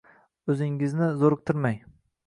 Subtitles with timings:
[0.53, 1.81] Oʻzingizni zoʻriqtirmang